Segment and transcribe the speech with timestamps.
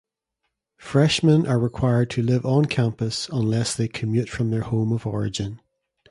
[0.79, 5.61] Freshmen are required to live on-campus, unless they commute from their home of origin.